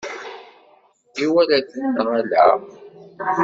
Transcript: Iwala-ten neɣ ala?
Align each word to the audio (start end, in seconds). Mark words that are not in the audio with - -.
Iwala-ten 1.23 1.85
neɣ 1.95 2.07
ala? 2.19 2.45